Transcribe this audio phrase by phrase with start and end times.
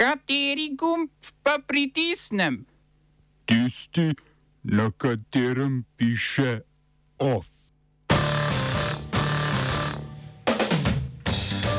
[0.00, 1.10] Kateri gumb
[1.44, 2.64] pa pritisnem?
[3.44, 4.14] Tisti,
[4.64, 6.60] na katerem piše
[7.18, 7.46] OF.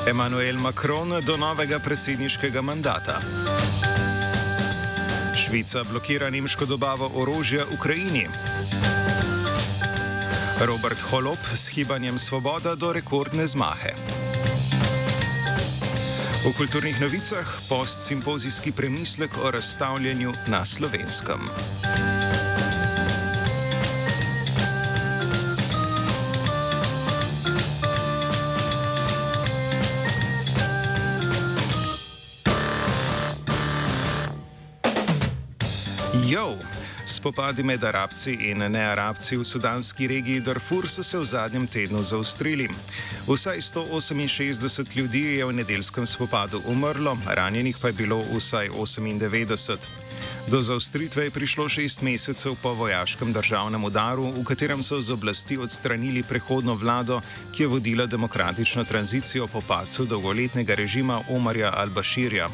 [0.05, 3.17] Emmanuel Macron do novega predsedniškega mandata.
[5.35, 8.27] Švica blokira nemško dobavo orožja Ukrajini.
[10.61, 13.97] Robert Holop s hibanjem Svoboda do rekordne zmahe.
[16.41, 21.39] V kulturnih novicah post-simpozijski premislek o razstavljanju na slovenskem.
[37.21, 42.65] Spopadi med arabci in nearabci v sudanski regiji Darfur so se v zadnjem tednu zaustrili.
[43.27, 49.77] Vsaj 168 ljudi je v nedeljskem spopadu umrlo, ranjenih pa je bilo vsaj 98.
[50.49, 55.57] Do zaustritve je prišlo šest mesecev po vojaškem državnem udaru, v katerem so z oblasti
[55.57, 57.21] odstranili prehodno vlado,
[57.53, 62.49] ki je vodila demokratično tranzicijo po pacu dolgoletnega režima Omarja al-Bashirja.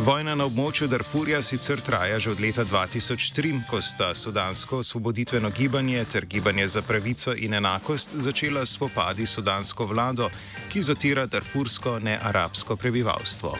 [0.00, 6.04] Vojna na območju Darfurja sicer traja že od leta 2003, ko sta sudansko osvoboditveno gibanje
[6.08, 10.30] ter gibanje za pravico in enakost začela spopadi sudansko vlado,
[10.72, 13.52] ki zatira darfursko nearabsko prebivalstvo.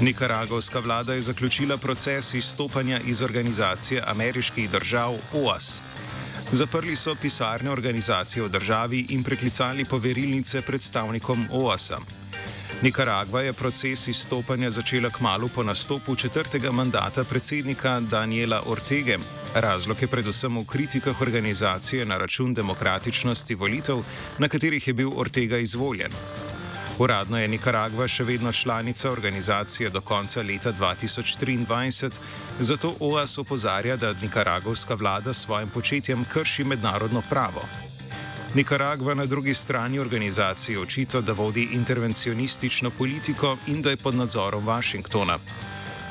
[0.00, 5.82] Nikaragovska vlada je zaključila proces izstopanja iz organizacije ameriških držav OAS.
[6.52, 11.98] Zaprli so pisarne organizacije v državi in preklicali poverilnice predstavnikom OAS-a.
[12.82, 19.18] Nikaragva je proces izstopanja začela kmalo po nastopu četrtega mandata predsednika Daniela Ortege.
[19.54, 24.02] Razlog je predvsem v kritikah organizacije na račun demokratičnosti volitev,
[24.38, 26.12] na katerih je bil Ortega izvoljen.
[26.98, 32.10] Uradno je Nikaragva še vedno članica organizacije do konca leta 2023,
[32.60, 37.64] zato OAS opozarja, da nikaragovska vlada s svojim početjem krši mednarodno pravo.
[38.54, 44.66] Nikaragva na drugi strani organizacije očita, da vodi intervencionistično politiko in da je pod nadzorom
[44.66, 45.38] Washingtona.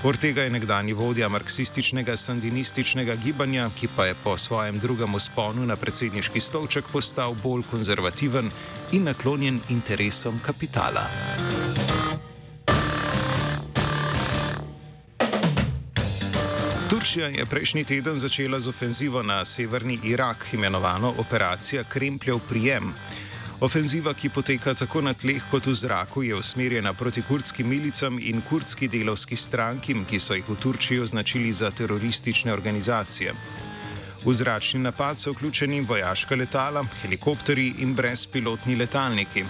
[0.03, 5.75] Ortega je nekdani vodja marksističnega sandinističnega gibanja, ki pa je po svojem drugem usponu na
[5.75, 8.51] predsedniški stolček postal bolj konzervativen
[8.91, 11.07] in naklonjen interesom kapitala.
[16.89, 22.93] Turčija je prejšnji teden začela z ofenzivo na severni Irak, imenovano Operacija Krempljev prijem.
[23.59, 28.41] Ofenziva, ki poteka tako na tleh kot v zraku, je usmerjena proti kurdskim milicam in
[28.41, 33.33] kurdski delovski stranki, ki so jih v Turčiji označili za teroristične organizacije.
[34.25, 39.45] V zračni napad so vključeni vojaška letala, helikopteri in brezpilotni letalniki.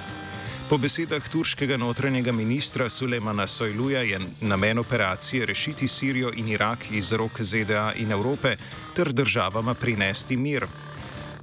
[0.69, 7.11] Po besedah turškega notranjega ministra Sulejmana Sojluja je namen operacije rešiti Sirijo in Irak iz
[7.13, 8.55] rok ZDA in Evrope
[8.95, 10.65] ter državama prinesti mir.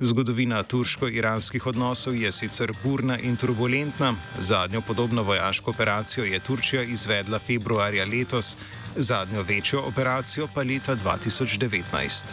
[0.01, 4.15] Zgodovina turško-iranskih odnosov je sicer burna in turbulentna.
[4.39, 8.57] Zadnjo podobno vojaško operacijo je Turčija izvedla februarja letos,
[8.97, 12.27] zadnjo večjo operacijo pa leta 2019.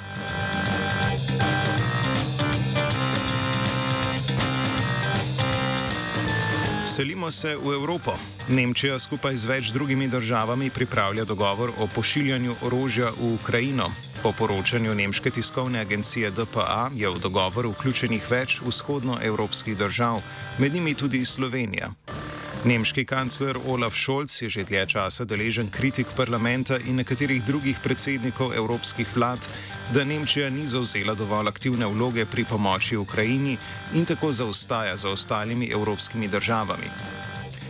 [6.85, 8.11] Selimo se v Evropo.
[8.49, 14.06] Nemčija skupaj z več drugimi državami pripravlja dogovor o pošiljanju orožja v Ukrajino.
[14.23, 20.22] Po poročanju nemške tiskovne agencije DPA je v dogovor vključenih več vzhodnoevropskih držav,
[20.57, 21.91] med njimi tudi Slovenija.
[22.66, 28.53] Nemški kancler Olaf Scholz je že dlje časa deležen kritik parlamenta in nekaterih drugih predsednikov
[28.53, 29.47] evropskih vlad,
[29.94, 33.57] da Nemčija ni zauzela dovolj aktivne vloge pri pomoči Ukrajini
[33.94, 36.89] in tako zaostaja za ostalimi evropskimi državami.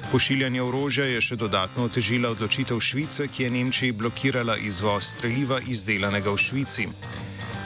[0.08, 6.32] Pošiljanje orožja je še dodatno otežila odločitev Švice, ki je Nemčiji blokirala izvoz streljiva izdelanega
[6.32, 6.88] v Švici.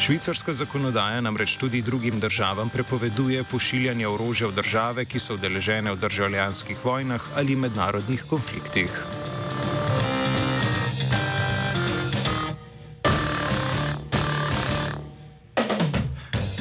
[0.02, 6.02] Švicarska zakonodaja namreč tudi drugim državam prepoveduje pošiljanje orožja v države, ki so udeležene v
[6.02, 9.21] državljanskih vojnah ali mednarodnih konfliktih.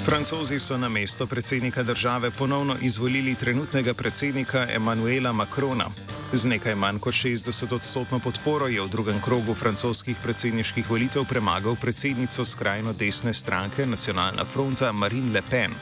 [0.05, 5.85] Francozi so na mesto predsednika države ponovno izvolili trenutnega predsednika Emmanuela Macrona.
[6.32, 11.76] Z nekaj manj kot 60 odstotno podporo je v drugem krogu francoskih predsedniških volitev premagal
[11.76, 15.73] predsednico skrajno desne stranke Nacionalna fronta Marine Le Pen.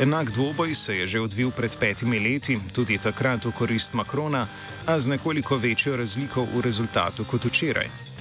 [0.00, 4.46] Enak dvoboj se je že odvil pred petimi leti, tudi takrat v korist Macrona,
[4.86, 8.13] a z nekoliko večjo razliko v rezultatu kot včeraj.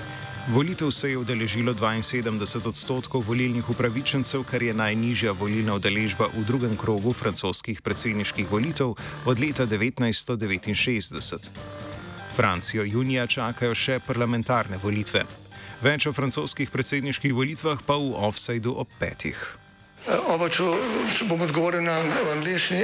[0.48, 6.76] Volitev se je udeležilo 72 odstotkov volilnih upravičencev, kar je najnižja volilna udeležba v drugem
[6.78, 8.92] krogu francoskih predsedniških volitev
[9.26, 11.50] od leta 1969.
[12.36, 15.24] Francijo junija čakajo še parlamentarne volitve.
[15.82, 19.40] Več o francoskih predsedniških volitvah pa v offsajdu ob petih.
[20.28, 20.68] Oba, če
[21.30, 22.02] bom odgovoril na
[22.36, 22.84] angliški.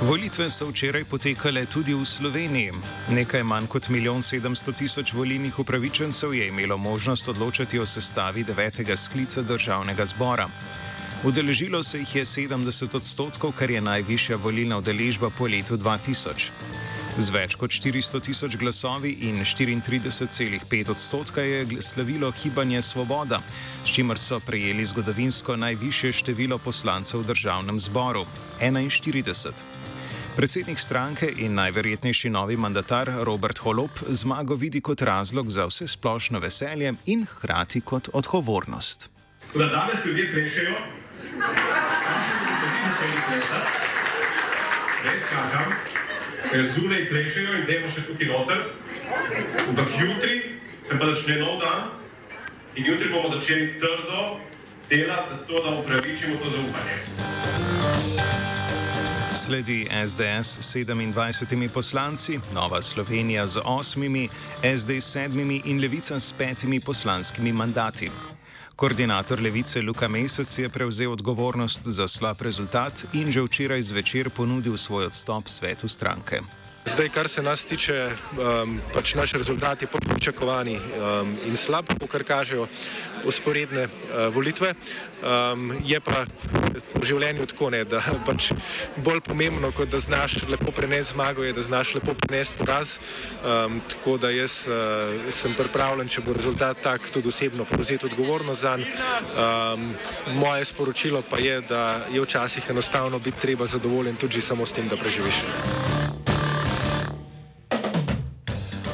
[0.00, 2.72] Volitve so včeraj potekale tudi v Sloveniji.
[3.12, 8.96] Nekaj manj kot milijon sedemsto tisoč volilnih upravičencev je imelo možnost odločati o sestavi devetega
[8.96, 10.48] sklica državnega zbora.
[11.24, 16.48] Udeležilo se jih je 70 odstotkov, kar je najvišja volilna udeležba po letu 2000.
[17.18, 23.42] Z več kot 400 tisoč glasovi in 34,5 odstotka je slavilo Gibanje Svoboda,
[23.84, 28.24] s čimer so prejeli zgodovinsko najvišje število poslancev v državnem zboru-
[28.60, 29.89] 41.
[30.36, 36.38] Predsednik stranke in najverjetnejši novi mandatar Robert Holop zmago vidi kot razlog za vse splošno
[36.38, 39.10] veselje in hkrati kot odgovornost.
[39.54, 40.76] Da danes ljudje plešejo,
[45.04, 45.72] res kažem,
[46.50, 48.62] ker zunaj plešejo in demo še tukaj noter.
[49.68, 50.36] Ampak jutri
[50.86, 51.90] se pa začne nov dan
[52.76, 54.38] in jutri bomo začeli trdo
[54.90, 58.39] delati, zato da upravičimo to zaupanje.
[59.50, 64.28] Sledi SDS s 27 poslanci, Nova Slovenija z 8,
[64.62, 68.10] SD s 7 in Levica s 5 poslanskimi mandati.
[68.76, 74.76] Koordinator Levice Luka Mesec je prevzel odgovornost za slab rezultat in že včeraj zvečer ponudil
[74.76, 76.59] svoj odstop svetu stranke.
[76.90, 82.24] Zdaj, kar se nas tiče, um, pač naš rezultat je pričakovani um, in slab, kar
[82.26, 82.66] kažejo
[83.24, 84.72] usporedne uh, volitve.
[85.22, 86.24] Um, je pa
[86.94, 88.50] v življenju tako, ne, da pač
[88.96, 92.96] bolj pomembno, kot da znaš lepo prenesti zmago, je, da znaš lepo prenesti poraz.
[93.44, 98.66] Um, tako da jaz uh, sem pripravljen, če bo rezultat tak, tudi osebno prevzeti odgovornost
[98.66, 99.14] za njega.
[99.30, 99.94] Um,
[100.42, 104.90] moje sporočilo pa je, da je včasih enostavno biti treba zadovoljen tudi samo s tem,
[104.90, 105.44] da preživiš.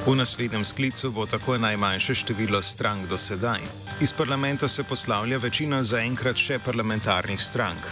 [0.06, 3.58] V naslednjem sklicu bo tako najmanjše število strank do sedaj.
[4.00, 7.88] Iz parlamenta se poslavlja večina zaenkrat še parlamentarnih strank.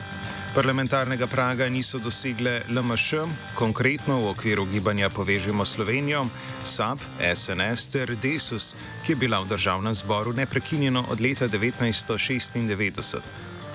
[0.55, 3.25] Parlamentarnega praga niso dosegle LMŠ,
[3.58, 6.28] konkretno v okviru gibanja Povežimo Slovenijo,
[6.62, 7.02] SAP,
[7.34, 13.20] SNS ter Desus, ki je bila v državnem zboru neprekinjeno od leta 1996.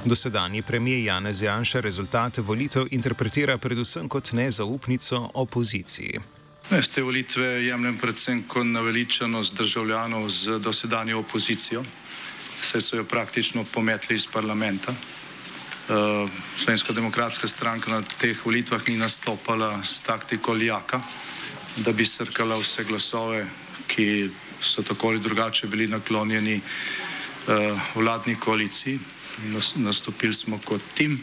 [0.05, 6.38] Dosedanji premijer Janez Janša rezultate volitev interpretira predvsem kot nezaupnico opoziciji.
[6.69, 11.81] Ne, te volitve jemljem predvsem kot naveličanost državljanov z dosedanjo opozicijo,
[12.61, 14.93] saj so jo praktično pometli iz parlamenta.
[14.93, 21.01] Uh, Slovenska demokratska stranka na teh volitvah ni nastopala s taktiko lijaka,
[21.77, 23.47] da bi srkala vse glasove,
[23.87, 24.29] ki
[24.61, 28.99] so tako ali drugače bili naklonjeni uh, vladni koaliciji.
[29.75, 31.17] Nastopili smo kot tim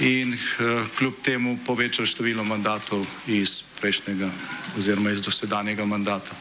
[0.00, 4.30] in uh, kljub temu povečali število mandatov iz prejšnjega
[4.78, 6.36] oziroma iz dosedanjega mandata.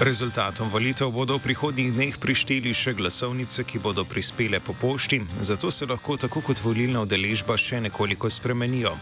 [0.00, 5.70] Rezultatom volitev bodo v prihodnjih dneh prišteli še glasovnice, ki bodo prispele po pošti, zato
[5.74, 8.94] se lahko tako kot volilna udeležba še nekoliko spremenijo.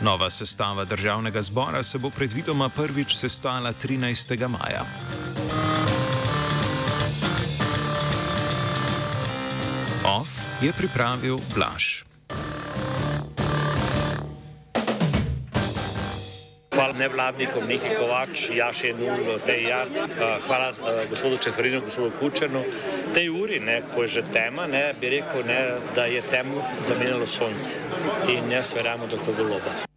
[0.00, 4.48] Nova sestava državnega zbora se bo predvidoma prvič sestala 13.
[4.48, 4.86] maja.
[10.60, 12.04] Je pripravil Blaž.
[16.74, 19.96] Hvala nevladnikom, Niki Kovač, Jaši Nul, Tej Jarc,
[20.46, 20.72] hvala
[21.10, 22.64] gospodu Čeferinu, gospodu Kučernu.
[23.14, 27.26] Tej uri, ne, ko je že tema, ne, bi rekel, ne, da je temu zamenjalo
[27.26, 27.80] sonce.
[28.28, 29.89] In jaz verjamem, da to goloba.